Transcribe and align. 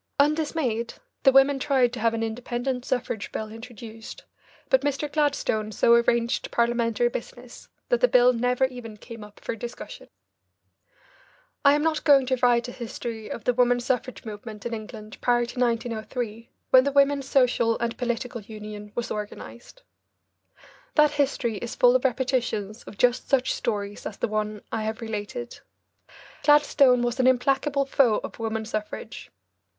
Undismayed, 0.19 0.95
the 1.21 1.31
women 1.31 1.59
tried 1.59 1.93
to 1.93 1.99
have 1.99 2.15
an 2.15 2.23
independent 2.23 2.83
suffrage 2.85 3.31
bill 3.31 3.51
introduced, 3.51 4.23
but 4.67 4.81
Mr. 4.81 5.07
Gladstone 5.13 5.71
so 5.71 5.93
arranged 5.93 6.49
Parliamentary 6.49 7.07
business 7.07 7.67
that 7.89 8.01
the 8.01 8.07
bill 8.07 8.33
never 8.33 8.65
even 8.65 8.97
came 8.97 9.23
up 9.23 9.39
for 9.39 9.55
discussion. 9.55 10.07
I 11.63 11.75
am 11.75 11.83
not 11.83 12.03
going 12.03 12.25
to 12.25 12.37
write 12.41 12.67
a 12.67 12.71
history 12.71 13.29
of 13.29 13.43
the 13.43 13.53
woman 13.53 13.79
suffrage 13.79 14.25
movement 14.25 14.65
in 14.65 14.73
England 14.73 15.21
prior 15.21 15.45
to 15.45 15.59
1903, 15.59 16.49
when 16.71 16.83
the 16.83 16.91
Women's 16.91 17.27
Social 17.29 17.77
and 17.77 17.95
Political 17.95 18.41
Union 18.41 18.91
was 18.95 19.11
organised. 19.11 19.83
That 20.95 21.11
history 21.11 21.57
is 21.57 21.75
full 21.75 21.95
of 21.95 22.05
repetitions 22.05 22.81
of 22.85 22.97
just 22.97 23.29
such 23.29 23.53
stories 23.53 24.07
as 24.07 24.17
the 24.17 24.27
one 24.27 24.63
I 24.71 24.81
have 24.81 24.99
related. 24.99 25.59
Gladstone 26.41 27.03
was 27.03 27.19
an 27.19 27.27
implacable 27.27 27.85
foe 27.85 28.19
of 28.23 28.39
woman 28.39 28.65
suffrage. 28.65 29.29